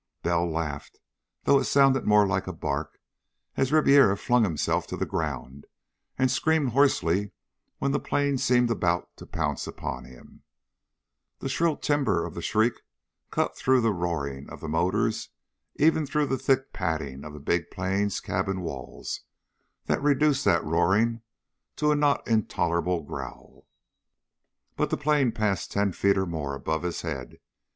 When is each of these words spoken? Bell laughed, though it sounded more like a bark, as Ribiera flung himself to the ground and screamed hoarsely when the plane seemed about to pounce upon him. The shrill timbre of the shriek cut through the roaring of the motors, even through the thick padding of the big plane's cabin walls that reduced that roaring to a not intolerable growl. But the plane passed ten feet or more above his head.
Bell 0.23 0.49
laughed, 0.49 0.99
though 1.43 1.59
it 1.59 1.65
sounded 1.65 2.07
more 2.07 2.25
like 2.25 2.47
a 2.47 2.53
bark, 2.53 2.99
as 3.55 3.71
Ribiera 3.71 4.17
flung 4.17 4.43
himself 4.43 4.87
to 4.87 4.97
the 4.97 5.05
ground 5.05 5.67
and 6.17 6.31
screamed 6.31 6.71
hoarsely 6.71 7.33
when 7.77 7.91
the 7.91 7.99
plane 7.99 8.39
seemed 8.39 8.71
about 8.71 9.15
to 9.17 9.27
pounce 9.27 9.67
upon 9.67 10.05
him. 10.05 10.41
The 11.37 11.49
shrill 11.49 11.77
timbre 11.77 12.25
of 12.25 12.33
the 12.33 12.41
shriek 12.41 12.73
cut 13.29 13.55
through 13.55 13.81
the 13.81 13.93
roaring 13.93 14.49
of 14.49 14.59
the 14.59 14.67
motors, 14.67 15.29
even 15.75 16.07
through 16.07 16.25
the 16.25 16.37
thick 16.39 16.73
padding 16.73 17.23
of 17.23 17.33
the 17.33 17.39
big 17.39 17.69
plane's 17.69 18.19
cabin 18.19 18.61
walls 18.61 19.21
that 19.85 20.01
reduced 20.01 20.43
that 20.45 20.63
roaring 20.63 21.21
to 21.75 21.91
a 21.91 21.95
not 21.95 22.27
intolerable 22.27 23.03
growl. 23.03 23.67
But 24.75 24.89
the 24.89 24.97
plane 24.97 25.31
passed 25.31 25.71
ten 25.71 25.91
feet 25.91 26.17
or 26.17 26.25
more 26.25 26.55
above 26.55 26.81
his 26.81 27.03
head. 27.03 27.37